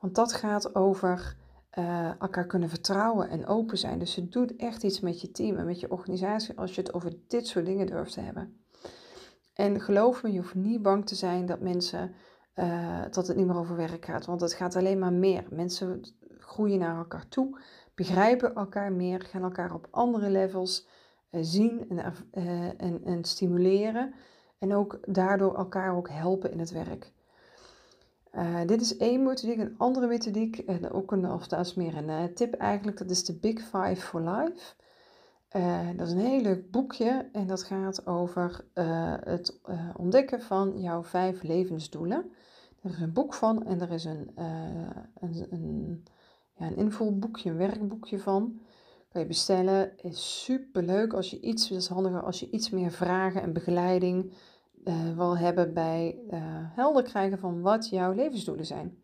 Want 0.00 0.14
dat 0.14 0.32
gaat 0.32 0.74
over 0.74 1.36
uh, 1.78 2.20
elkaar 2.20 2.46
kunnen 2.46 2.68
vertrouwen 2.68 3.28
en 3.28 3.46
open 3.46 3.78
zijn. 3.78 3.98
Dus 3.98 4.14
het 4.14 4.32
doet 4.32 4.56
echt 4.56 4.82
iets 4.82 5.00
met 5.00 5.20
je 5.20 5.30
team 5.30 5.56
en 5.56 5.66
met 5.66 5.80
je 5.80 5.90
organisatie 5.90 6.58
als 6.58 6.74
je 6.74 6.80
het 6.80 6.94
over 6.94 7.12
dit 7.28 7.46
soort 7.46 7.66
dingen 7.66 7.86
durft 7.86 8.12
te 8.12 8.20
hebben. 8.20 8.64
En 9.54 9.80
geloof 9.80 10.22
me, 10.22 10.32
je 10.32 10.38
hoeft 10.38 10.54
niet 10.54 10.82
bang 10.82 11.06
te 11.06 11.14
zijn 11.14 11.46
dat 11.46 11.60
mensen 11.60 12.14
uh, 12.54 13.02
dat 13.10 13.26
het 13.26 13.36
niet 13.36 13.46
meer 13.46 13.56
over 13.56 13.76
werk 13.76 14.04
gaat. 14.04 14.26
Want 14.26 14.40
het 14.40 14.52
gaat 14.52 14.76
alleen 14.76 14.98
maar 14.98 15.12
meer. 15.12 15.44
Mensen 15.50 16.02
groeien 16.38 16.78
naar 16.78 16.96
elkaar 16.96 17.28
toe, 17.28 17.58
begrijpen 17.94 18.54
elkaar 18.54 18.92
meer, 18.92 19.20
gaan 19.20 19.42
elkaar 19.42 19.74
op 19.74 19.88
andere 19.90 20.30
levels 20.30 20.88
uh, 21.30 21.40
zien 21.42 21.88
en, 21.88 22.76
en, 22.76 23.04
en 23.04 23.24
stimuleren. 23.24 24.14
En 24.58 24.74
ook 24.74 24.98
daardoor 25.06 25.56
elkaar 25.56 25.96
ook 25.96 26.08
helpen 26.08 26.50
in 26.50 26.58
het 26.58 26.70
werk. 26.70 27.12
Uh, 28.36 28.60
dit 28.66 28.80
is 28.80 28.96
één 28.96 29.22
methodiek. 29.22 29.58
Een 29.58 29.74
andere 29.78 30.06
methodiek, 30.06 30.58
en 30.58 30.90
ook 30.90 31.12
een, 31.12 31.30
of 31.30 31.48
dat 31.48 31.66
is 31.66 31.74
meer 31.74 31.96
een 31.96 32.08
uh, 32.08 32.24
tip 32.24 32.54
eigenlijk, 32.54 32.98
dat 32.98 33.10
is 33.10 33.24
de 33.24 33.38
Big 33.38 33.60
Five 33.60 33.96
for 33.96 34.20
Life. 34.20 34.74
Uh, 35.56 35.88
dat 35.96 36.06
is 36.06 36.12
een 36.12 36.18
heel 36.18 36.40
leuk 36.40 36.70
boekje 36.70 37.28
en 37.32 37.46
dat 37.46 37.62
gaat 37.62 38.06
over 38.06 38.64
het 39.24 39.60
ontdekken 39.96 40.42
van 40.42 40.80
jouw 40.80 41.02
vijf 41.02 41.42
levensdoelen. 41.42 42.32
Er 42.82 42.90
is 42.90 43.00
een 43.00 43.12
boek 43.12 43.34
van 43.34 43.66
en 43.66 43.80
er 43.80 43.90
is 43.90 44.04
een, 44.04 44.30
een, 45.20 45.46
een, 45.50 46.04
ja, 46.54 46.70
een 46.76 46.92
een 47.44 47.56
werkboekje 47.56 48.18
van. 48.18 48.60
Kan 49.08 49.20
je 49.20 49.26
bestellen. 49.26 49.92
Is 49.96 50.44
super 50.44 50.82
leuk 50.82 51.12
als 51.12 51.30
je 51.30 51.40
iets, 51.40 51.68
dat 51.68 51.78
is 51.78 51.88
handiger 51.88 52.22
als 52.22 52.40
je 52.40 52.50
iets 52.50 52.70
meer 52.70 52.90
vragen 52.90 53.42
en 53.42 53.52
begeleiding 53.52 54.32
uh, 54.84 55.16
wil 55.16 55.38
hebben 55.38 55.74
bij 55.74 56.18
uh, 56.30 56.38
helder 56.74 57.02
krijgen 57.02 57.38
van 57.38 57.60
wat 57.60 57.88
jouw 57.88 58.12
levensdoelen 58.12 58.66
zijn. 58.66 59.02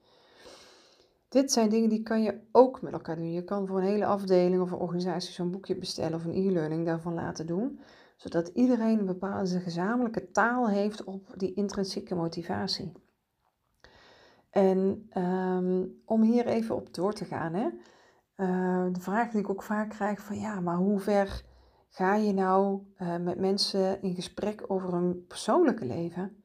Dit 1.28 1.52
zijn 1.52 1.68
dingen 1.68 1.88
die 1.88 2.02
kan 2.02 2.22
je 2.22 2.40
ook 2.52 2.82
met 2.82 2.92
elkaar 2.92 3.16
doen. 3.16 3.32
Je 3.32 3.44
kan 3.44 3.66
voor 3.66 3.78
een 3.78 3.84
hele 3.84 4.06
afdeling 4.06 4.62
of 4.62 4.70
een 4.70 4.78
organisatie 4.78 5.32
zo'n 5.32 5.50
boekje 5.50 5.76
bestellen 5.76 6.14
of 6.14 6.24
een 6.24 6.48
e-learning 6.48 6.86
daarvan 6.86 7.14
laten 7.14 7.46
doen. 7.46 7.80
Zodat 8.16 8.48
iedereen 8.48 8.98
een 8.98 9.06
bepaalde 9.06 9.60
gezamenlijke 9.60 10.30
taal 10.30 10.68
heeft 10.68 11.04
op 11.04 11.32
die 11.36 11.54
intrinsieke 11.54 12.14
motivatie. 12.14 12.92
En 14.50 15.10
um, 15.18 16.00
om 16.04 16.22
hier 16.22 16.46
even 16.46 16.74
op 16.74 16.94
door 16.94 17.12
te 17.12 17.24
gaan, 17.24 17.54
hè, 17.54 17.66
uh, 18.36 18.92
de 18.92 19.00
vraag 19.00 19.30
die 19.30 19.40
ik 19.40 19.50
ook 19.50 19.62
vaak 19.62 19.90
krijg 19.90 20.20
van 20.20 20.38
ja, 20.38 20.60
maar 20.60 20.76
hoe 20.76 20.98
ver 20.98 21.44
Ga 21.90 22.14
je 22.14 22.32
nou 22.32 22.80
uh, 22.98 23.16
met 23.16 23.38
mensen 23.38 24.02
in 24.02 24.14
gesprek 24.14 24.64
over 24.66 24.92
hun 24.92 25.24
persoonlijke 25.26 25.84
leven? 25.84 26.44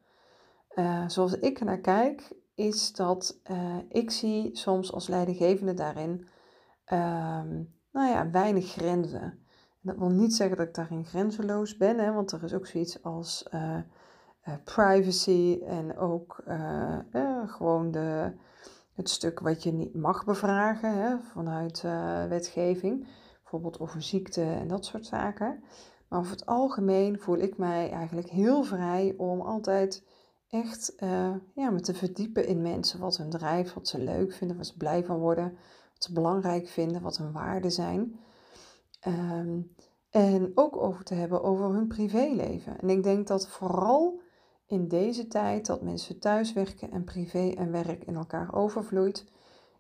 Uh, 0.75 1.08
zoals 1.08 1.40
ik 1.40 1.64
naar 1.64 1.80
kijk, 1.80 2.34
is 2.56 2.94
dat 2.94 3.40
uh, 3.52 3.78
ik 3.90 4.12
zie 4.12 4.58
soms 4.58 4.92
als 4.92 5.08
leidinggevende 5.08 5.74
daarin 5.74 6.28
ehm, 6.86 7.64
nou 7.92 8.10
ja, 8.10 8.30
weinig 8.30 8.72
grenzen. 8.72 9.46
dat 9.82 9.98
wil 9.98 10.10
niet 10.10 10.36
zeggen 10.36 10.58
dat 10.58 10.68
ik 10.68 10.74
daarin 10.74 11.06
grenzeloos 11.06 11.78
ben, 11.78 11.98
hè, 11.98 12.14
want 12.14 12.32
er 12.32 12.44
is 12.44 12.54
ook 12.54 12.68
zoiets 12.68 13.04
als 13.04 13.50
privacy 14.64 15.60
en 15.66 15.98
ook 15.98 16.44
gewoon 17.46 17.92
de, 17.92 18.32
het 18.94 19.10
stuk 19.10 19.40
wat 19.40 19.64
je 19.64 19.72
niet 19.72 19.96
mag 19.96 20.25
bevragen 20.25 20.94
hè, 20.94 21.20
vanuit 21.20 21.82
wetgeving 22.30 23.08
bijvoorbeeld 23.46 23.80
over 23.80 24.02
ziekte 24.02 24.42
en 24.42 24.68
dat 24.68 24.86
soort 24.86 25.06
zaken. 25.06 25.64
Maar 26.08 26.20
over 26.20 26.32
het 26.32 26.46
algemeen 26.46 27.20
voel 27.20 27.38
ik 27.38 27.58
mij 27.58 27.92
eigenlijk 27.92 28.30
heel 28.30 28.64
vrij 28.64 29.14
om 29.18 29.42
altijd 29.42 30.04
echt 30.50 30.94
uh, 31.00 31.36
ja, 31.56 31.70
me 31.70 31.80
te 31.80 31.94
verdiepen 31.94 32.48
in 32.48 32.62
mensen. 32.62 33.00
Wat 33.00 33.18
hun 33.18 33.30
drijft, 33.30 33.74
wat 33.74 33.88
ze 33.88 34.00
leuk 34.00 34.34
vinden, 34.34 34.58
wat 34.58 34.66
ze 34.66 34.78
blij 34.78 35.04
van 35.04 35.18
worden, 35.18 35.58
wat 35.94 36.04
ze 36.04 36.14
belangrijk 36.14 36.68
vinden, 36.68 37.02
wat 37.02 37.18
hun 37.18 37.32
waarden 37.32 37.72
zijn. 37.72 38.20
Ehm, 39.00 39.60
en 40.10 40.52
ook 40.56 40.78
over 40.78 41.04
te 41.04 41.14
hebben 41.14 41.44
over 41.44 41.74
hun 41.74 41.88
privéleven. 41.88 42.80
En 42.80 42.90
ik 42.90 43.04
denk 43.04 43.28
dat 43.28 43.48
vooral 43.48 44.22
in 44.66 44.88
deze 44.88 45.28
tijd 45.28 45.66
dat 45.66 45.82
mensen 45.82 46.20
thuiswerken 46.20 46.92
en 46.92 47.04
privé 47.04 47.54
en 47.58 47.72
werk 47.72 48.04
in 48.04 48.16
elkaar 48.16 48.54
overvloeit, 48.54 49.25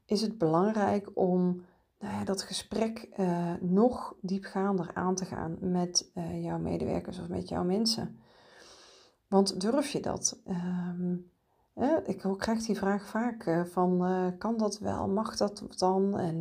is 0.05 0.21
het 0.21 0.37
belangrijk 0.37 1.09
om 1.13 1.61
nou 1.99 2.13
ja, 2.13 2.23
dat 2.23 2.41
gesprek 2.41 3.09
uh, 3.17 3.53
nog 3.59 4.15
diepgaander 4.21 4.91
aan 4.93 5.15
te 5.15 5.25
gaan 5.25 5.57
met 5.59 6.11
uh, 6.15 6.43
jouw 6.43 6.57
medewerkers 6.57 7.19
of 7.19 7.27
met 7.27 7.49
jouw 7.49 7.63
mensen. 7.63 8.19
Want 9.27 9.61
durf 9.61 9.89
je 9.89 9.99
dat? 9.99 10.41
Um, 10.47 11.31
eh, 11.73 11.97
ik 12.03 12.25
krijg 12.37 12.65
die 12.65 12.77
vraag 12.77 13.05
vaak 13.07 13.45
uh, 13.45 13.63
van, 13.63 14.03
kan 14.37 14.57
dat 14.57 14.79
wel? 14.79 15.07
Mag 15.07 15.37
dat 15.37 15.63
dan? 15.77 16.19
En 16.19 16.39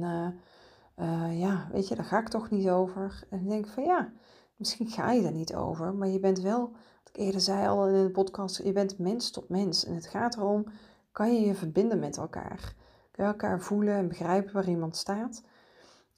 ja, 1.30 1.68
weet 1.72 1.88
je, 1.88 1.94
daar 1.94 2.04
ga 2.04 2.18
ik 2.18 2.28
toch 2.28 2.50
niet 2.50 2.68
over. 2.68 3.26
En 3.30 3.40
ik 3.40 3.48
denk 3.48 3.66
van 3.66 3.84
ja, 3.84 4.12
misschien 4.56 4.88
ga 4.88 5.12
je 5.12 5.26
er 5.26 5.32
niet 5.32 5.54
over, 5.54 5.94
maar 5.94 6.08
je 6.08 6.20
bent 6.20 6.40
wel, 6.40 6.60
wat 6.70 7.08
ik 7.08 7.16
eerder 7.16 7.40
zei 7.40 7.68
al 7.68 7.88
in 7.88 8.04
de 8.04 8.10
podcast, 8.10 8.62
je 8.62 8.72
bent 8.72 8.98
mens 8.98 9.30
tot 9.30 9.48
mens. 9.48 9.84
En 9.84 9.94
het 9.94 10.06
gaat 10.06 10.36
erom, 10.36 10.64
kan 11.12 11.34
je 11.34 11.46
je 11.46 11.54
verbinden 11.54 11.98
met 11.98 12.16
elkaar? 12.16 12.74
Elkaar 13.16 13.60
voelen 13.60 13.94
en 13.94 14.08
begrijpen 14.08 14.52
waar 14.54 14.68
iemand 14.68 14.96
staat? 14.96 15.42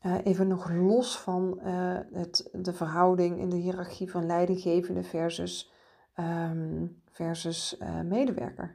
Uh, 0.02 0.14
even 0.24 0.48
nog 0.48 0.70
los 0.70 1.18
van 1.18 1.60
uh, 1.64 1.98
het, 2.12 2.48
de 2.52 2.72
verhouding 2.72 3.38
in 3.38 3.48
de 3.48 3.56
hiërarchie 3.56 4.10
van 4.10 4.26
leidinggevende 4.26 5.02
versus, 5.02 5.72
um, 6.16 7.02
versus 7.10 7.76
uh, 7.82 8.00
medewerker. 8.00 8.74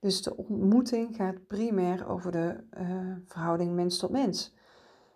Dus 0.00 0.22
de 0.22 0.36
ontmoeting 0.36 1.16
gaat 1.16 1.46
primair 1.46 2.08
over 2.08 2.32
de 2.32 2.64
verhouding 3.26 3.74
mens 3.74 3.98
tot 3.98 4.10
mens. 4.10 4.54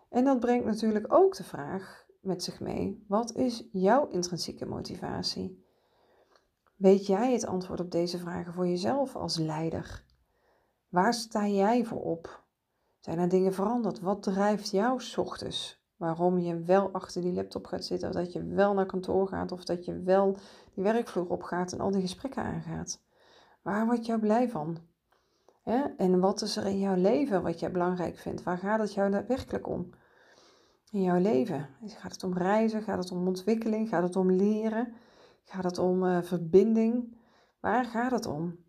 En 0.08 0.24
dat 0.24 0.40
brengt 0.40 0.64
natuurlijk 0.64 1.12
ook 1.12 1.36
de 1.36 1.44
vraag 1.44 2.06
met 2.20 2.42
zich 2.42 2.60
mee: 2.60 3.04
wat 3.08 3.32
is 3.32 3.68
jouw 3.72 4.08
intrinsieke 4.08 4.66
motivatie? 4.66 5.64
Weet 6.76 7.06
jij 7.06 7.32
het 7.32 7.46
antwoord 7.46 7.80
op 7.80 7.90
deze 7.90 8.18
vragen 8.18 8.52
voor 8.52 8.66
jezelf 8.66 9.16
als 9.16 9.38
leider? 9.38 10.04
Waar 10.88 11.14
sta 11.14 11.46
jij 11.46 11.84
voor 11.84 12.02
op? 12.02 12.44
Zijn 12.98 13.18
er 13.18 13.28
dingen 13.28 13.54
veranderd? 13.54 14.00
Wat 14.00 14.22
drijft 14.22 14.70
jou 14.70 15.00
ochtends? 15.16 15.84
Waarom 15.96 16.38
je 16.38 16.62
wel 16.62 16.90
achter 16.90 17.22
die 17.22 17.32
laptop 17.32 17.66
gaat 17.66 17.84
zitten, 17.84 18.08
of 18.08 18.14
dat 18.14 18.32
je 18.32 18.44
wel 18.44 18.74
naar 18.74 18.86
kantoor 18.86 19.28
gaat, 19.28 19.52
of 19.52 19.64
dat 19.64 19.84
je 19.84 20.02
wel 20.02 20.36
die 20.74 20.84
werkvloer 20.84 21.28
opgaat 21.28 21.72
en 21.72 21.80
al 21.80 21.90
die 21.90 22.00
gesprekken 22.00 22.42
aangaat. 22.42 23.00
Waar 23.62 23.86
word 23.86 24.06
je 24.06 24.18
blij 24.18 24.48
van? 24.50 24.78
En 25.96 26.20
wat 26.20 26.42
is 26.42 26.56
er 26.56 26.66
in 26.66 26.78
jouw 26.78 26.94
leven 26.94 27.42
wat 27.42 27.60
jij 27.60 27.70
belangrijk 27.70 28.18
vindt? 28.18 28.42
Waar 28.42 28.58
gaat 28.58 28.80
het 28.80 28.94
jou 28.94 29.10
werkelijk 29.10 29.68
om? 29.68 29.90
In 30.90 31.02
jouw 31.02 31.20
leven? 31.20 31.68
Gaat 31.86 32.12
het 32.12 32.24
om 32.24 32.38
reizen? 32.38 32.82
Gaat 32.82 32.98
het 32.98 33.10
om 33.10 33.26
ontwikkeling? 33.26 33.88
Gaat 33.88 34.02
het 34.02 34.16
om 34.16 34.30
leren? 34.30 34.94
Gaat 35.44 35.64
het 35.64 35.78
om 35.78 36.02
uh, 36.04 36.22
verbinding? 36.22 37.16
Waar 37.60 37.84
gaat 37.84 38.10
het 38.10 38.26
om? 38.26 38.64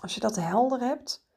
Als 0.00 0.14
je 0.14 0.20
dat 0.20 0.36
helder 0.36 0.80
hebt, 0.80 1.27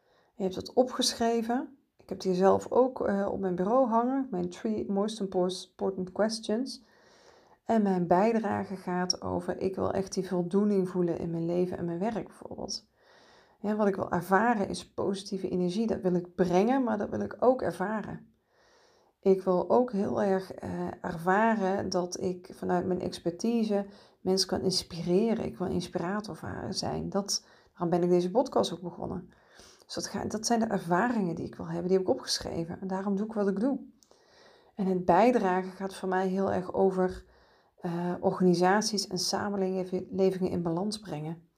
je 0.41 0.48
hebt 0.48 0.67
het 0.67 0.74
opgeschreven, 0.74 1.77
ik 1.98 2.10
heb 2.10 2.19
die 2.19 2.33
zelf 2.33 2.71
ook 2.71 3.07
uh, 3.07 3.27
op 3.31 3.39
mijn 3.39 3.55
bureau 3.55 3.88
hangen, 3.88 4.27
mijn 4.31 4.50
three 4.50 4.91
most 4.91 5.19
important 5.19 6.12
questions. 6.12 6.83
En 7.65 7.81
mijn 7.81 8.07
bijdrage 8.07 8.75
gaat 8.75 9.21
over, 9.21 9.57
ik 9.57 9.75
wil 9.75 9.93
echt 9.93 10.13
die 10.13 10.27
voldoening 10.27 10.89
voelen 10.89 11.19
in 11.19 11.31
mijn 11.31 11.45
leven 11.45 11.77
en 11.77 11.86
mijn 11.86 12.00
werk 12.00 12.27
bijvoorbeeld. 12.27 12.88
Ja, 13.60 13.75
wat 13.75 13.88
ik 13.88 13.95
wil 13.95 14.12
ervaren 14.12 14.67
is 14.67 14.93
positieve 14.93 15.50
energie. 15.50 15.88
Dat 15.88 16.01
wil 16.01 16.13
ik 16.13 16.36
brengen, 16.36 16.83
maar 16.83 16.98
dat 16.98 17.10
wil 17.10 17.21
ik 17.21 17.36
ook 17.39 17.62
ervaren. 17.62 18.33
Ik 19.19 19.41
wil 19.41 19.69
ook 19.69 19.91
heel 19.91 20.21
erg 20.21 20.63
uh, 20.63 20.88
ervaren 21.01 21.89
dat 21.89 22.19
ik 22.19 22.50
vanuit 22.53 22.86
mijn 22.86 23.01
expertise 23.01 23.86
mensen 24.21 24.48
kan 24.48 24.62
inspireren. 24.62 25.45
Ik 25.45 25.57
wil 25.57 25.67
inspirator 25.67 26.39
zijn. 26.69 27.10
Dat, 27.10 27.45
daarom 27.71 27.89
ben 27.89 28.03
ik 28.03 28.10
deze 28.10 28.31
podcast 28.31 28.74
ook 28.74 28.81
begonnen. 28.81 29.29
Dus 29.93 30.12
dat, 30.12 30.31
dat 30.31 30.45
zijn 30.45 30.60
de 30.60 30.65
ervaringen 30.65 31.36
die 31.36 31.45
ik 31.45 31.55
wil 31.55 31.65
hebben, 31.65 31.88
die 31.88 31.98
heb 31.98 32.07
ik 32.07 32.13
opgeschreven. 32.13 32.81
En 32.81 32.88
daarom 32.88 33.15
doe 33.15 33.25
ik 33.25 33.33
wat 33.33 33.48
ik 33.48 33.60
doe. 33.60 33.79
En 34.75 34.86
het 34.86 35.05
bijdragen 35.05 35.71
gaat 35.71 35.95
voor 35.95 36.10
mij 36.10 36.27
heel 36.27 36.51
erg 36.51 36.74
over 36.74 37.25
uh, 37.81 38.13
organisaties 38.19 39.07
en 39.07 39.17
samenlevingen 39.17 40.51
in 40.51 40.62
balans 40.62 41.00
brengen. 41.00 41.50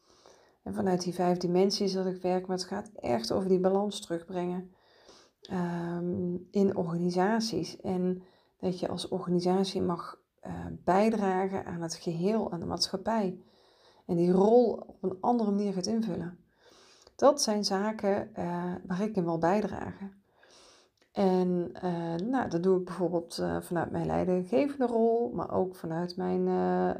En 0.64 0.74
vanuit 0.74 1.04
die 1.04 1.14
vijf 1.14 1.38
dimensies 1.38 1.94
dat 1.94 2.06
ik 2.06 2.22
werk, 2.22 2.48
maar 2.48 2.58
het 2.58 2.66
gaat 2.66 2.90
echt 2.94 3.32
over 3.32 3.50
die 3.50 3.60
balans 3.60 4.02
terugbrengen 4.02 4.72
um, 5.52 6.48
in 6.52 6.76
organisaties. 6.76 7.82
En 7.82 8.24
dat 8.58 8.80
je 8.80 8.88
als 8.88 9.08
organisatie 9.08 9.82
mag 9.82 10.22
uh, 10.48 10.54
bijdragen 10.84 11.66
aan 11.66 11.82
het 11.82 11.96
geheel, 11.96 12.52
aan 12.52 12.60
de 12.60 12.66
maatschappij. 12.66 13.40
En 14.06 14.16
die 14.16 14.32
rol 14.32 14.72
op 14.72 15.04
een 15.04 15.18
andere 15.22 15.52
manier 15.52 15.74
gaat 15.74 15.86
invullen. 15.86 16.43
Dat 17.16 17.42
zijn 17.42 17.64
zaken 17.64 18.30
uh, 18.38 18.74
waar 18.86 19.02
ik 19.02 19.16
in 19.16 19.24
wil 19.24 19.38
bijdragen. 19.38 20.22
En 21.12 21.72
uh, 21.84 22.16
nou, 22.28 22.50
dat 22.50 22.64
doe 22.64 22.80
ik 22.80 22.86
bijvoorbeeld 22.86 23.38
uh, 23.42 23.62
vanuit 23.62 23.92
mijn 23.92 24.06
leidinggevende 24.06 24.86
rol, 24.86 25.32
maar 25.34 25.52
ook 25.52 25.76
vanuit 25.76 26.18
mijn 26.18 26.48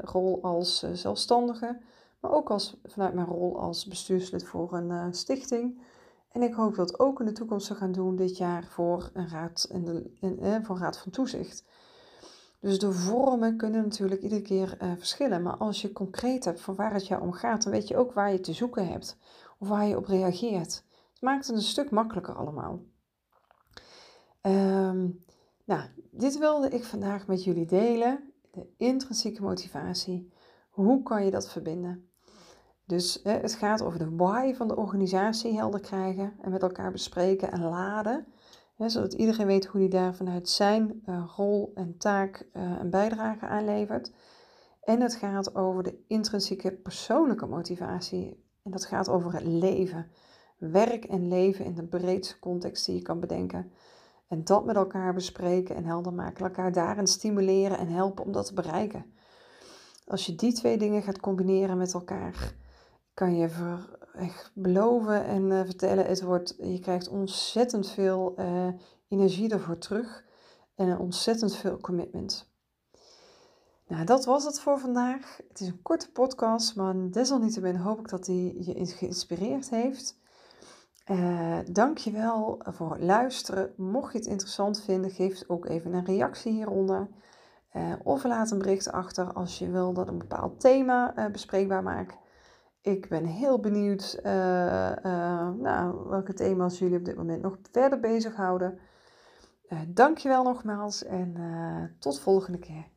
rol 0.00 0.42
als 0.42 0.78
zelfstandige, 0.92 1.80
maar 2.20 2.30
ook 2.30 2.50
als, 2.50 2.80
vanuit 2.84 3.14
mijn 3.14 3.26
rol 3.26 3.60
als 3.60 3.86
bestuurslid 3.86 4.44
voor 4.44 4.72
een 4.72 5.14
stichting. 5.14 5.82
En 6.32 6.42
ik 6.42 6.54
hoop 6.54 6.74
dat 6.74 6.98
ook 6.98 7.20
in 7.20 7.26
de 7.26 7.32
toekomst 7.32 7.66
te 7.66 7.74
gaan 7.74 7.92
doen 7.92 8.16
dit 8.16 8.36
jaar 8.36 8.64
voor 8.64 9.10
een 9.12 9.28
raad, 9.28 9.68
in 9.70 9.84
de, 9.84 10.10
in, 10.20 10.64
voor 10.64 10.78
raad 10.78 10.98
van 10.98 11.12
toezicht. 11.12 11.64
Dus 12.60 12.78
de 12.78 12.92
vormen 12.92 13.56
kunnen 13.56 13.82
natuurlijk 13.82 14.22
iedere 14.22 14.42
keer 14.42 14.76
verschillen, 14.78 15.42
maar 15.42 15.56
als 15.56 15.82
je 15.82 15.92
concreet 15.92 16.44
hebt 16.44 16.60
van 16.60 16.74
waar 16.74 16.92
het 16.92 17.06
jou 17.06 17.22
om 17.22 17.32
gaat, 17.32 17.62
dan 17.62 17.72
weet 17.72 17.88
je 17.88 17.96
ook 17.96 18.12
waar 18.12 18.32
je 18.32 18.40
te 18.40 18.52
zoeken 18.52 18.88
hebt 18.88 19.16
of 19.58 19.68
waar 19.68 19.86
je 19.86 19.96
op 19.96 20.06
reageert. 20.06 20.84
Het 21.12 21.22
maakt 21.22 21.46
het 21.46 21.56
een 21.56 21.62
stuk 21.62 21.90
makkelijker 21.90 22.34
allemaal. 22.34 22.80
Um, 24.42 25.24
nou, 25.64 25.88
dit 26.10 26.38
wilde 26.38 26.68
ik 26.68 26.84
vandaag 26.84 27.26
met 27.26 27.44
jullie 27.44 27.66
delen. 27.66 28.32
De 28.50 28.66
intrinsieke 28.76 29.42
motivatie. 29.42 30.32
Hoe 30.70 31.02
kan 31.02 31.24
je 31.24 31.30
dat 31.30 31.50
verbinden? 31.50 32.08
Dus 32.86 33.20
het 33.22 33.54
gaat 33.54 33.82
over 33.82 33.98
de 33.98 34.16
why 34.16 34.54
van 34.54 34.68
de 34.68 34.76
organisatie 34.76 35.56
helder 35.56 35.80
krijgen 35.80 36.32
en 36.40 36.50
met 36.50 36.62
elkaar 36.62 36.92
bespreken 36.92 37.52
en 37.52 37.62
laden. 37.62 38.26
Zodat 38.78 39.12
iedereen 39.12 39.46
weet 39.46 39.66
hoe 39.66 39.80
hij 39.80 39.90
daar 39.90 40.14
vanuit 40.14 40.48
zijn 40.48 41.02
uh, 41.06 41.32
rol 41.36 41.70
en 41.74 41.96
taak 41.98 42.48
uh, 42.52 42.78
een 42.78 42.90
bijdrage 42.90 43.46
aanlevert. 43.46 44.12
En 44.82 45.00
het 45.00 45.14
gaat 45.14 45.54
over 45.54 45.82
de 45.82 46.04
intrinsieke 46.06 46.72
persoonlijke 46.72 47.46
motivatie. 47.46 48.43
En 48.64 48.70
dat 48.70 48.84
gaat 48.84 49.08
over 49.08 49.32
het 49.32 49.44
leven. 49.44 50.10
Werk 50.58 51.04
en 51.04 51.28
leven 51.28 51.64
in 51.64 51.74
de 51.74 51.86
breedste 51.86 52.38
context 52.38 52.86
die 52.86 52.94
je 52.94 53.02
kan 53.02 53.20
bedenken. 53.20 53.72
En 54.28 54.44
dat 54.44 54.64
met 54.64 54.76
elkaar 54.76 55.14
bespreken 55.14 55.76
en 55.76 55.84
helder 55.84 56.12
maken. 56.12 56.44
Elkaar 56.44 56.72
daarin 56.72 57.06
stimuleren 57.06 57.78
en 57.78 57.88
helpen 57.88 58.24
om 58.24 58.32
dat 58.32 58.46
te 58.46 58.54
bereiken. 58.54 59.14
Als 60.06 60.26
je 60.26 60.34
die 60.34 60.52
twee 60.52 60.78
dingen 60.78 61.02
gaat 61.02 61.20
combineren 61.20 61.78
met 61.78 61.94
elkaar, 61.94 62.54
kan 63.14 63.36
je 63.36 63.48
echt 64.14 64.50
beloven 64.54 65.24
en 65.24 65.50
uh, 65.50 65.60
vertellen, 65.64 66.06
het 66.06 66.22
wordt, 66.22 66.54
je 66.58 66.78
krijgt 66.78 67.08
ontzettend 67.08 67.90
veel 67.90 68.34
uh, 68.38 68.68
energie 69.08 69.50
ervoor 69.50 69.78
terug 69.78 70.24
en 70.74 70.98
ontzettend 70.98 71.56
veel 71.56 71.80
commitment. 71.80 72.53
Nou, 73.94 74.06
dat 74.06 74.24
was 74.24 74.44
het 74.44 74.60
voor 74.60 74.78
vandaag. 74.78 75.40
Het 75.48 75.60
is 75.60 75.66
een 75.66 75.82
korte 75.82 76.10
podcast, 76.12 76.76
maar 76.76 76.94
desalniettemin 77.10 77.76
hoop 77.76 77.98
ik 77.98 78.08
dat 78.08 78.24
die 78.24 78.64
je 78.64 78.86
geïnspireerd 78.86 79.70
heeft. 79.70 80.18
Uh, 81.10 81.58
dankjewel 81.70 82.60
voor 82.64 82.92
het 82.92 83.02
luisteren. 83.02 83.72
Mocht 83.76 84.12
je 84.12 84.18
het 84.18 84.26
interessant 84.26 84.82
vinden, 84.82 85.10
geef 85.10 85.42
ook 85.46 85.66
even 85.66 85.92
een 85.92 86.04
reactie 86.04 86.52
hieronder. 86.52 87.08
Uh, 87.72 87.92
of 88.02 88.24
laat 88.24 88.50
een 88.50 88.58
bericht 88.58 88.92
achter 88.92 89.32
als 89.32 89.58
je 89.58 89.70
wil 89.70 89.92
dat 89.92 90.08
een 90.08 90.18
bepaald 90.18 90.60
thema 90.60 91.18
uh, 91.18 91.26
bespreekbaar 91.26 91.82
maak. 91.82 92.16
Ik 92.80 93.08
ben 93.08 93.24
heel 93.24 93.60
benieuwd 93.60 94.20
nou, 94.22 96.08
welke 96.08 96.32
thema's 96.32 96.78
jullie 96.78 96.98
op 96.98 97.04
dit 97.04 97.16
moment 97.16 97.42
nog 97.42 97.58
verder 97.72 98.00
bezighouden. 98.00 98.78
dankjewel 99.88 100.42
nogmaals 100.42 101.04
en 101.04 101.36
tot 101.98 102.20
volgende 102.20 102.58
keer. 102.58 102.92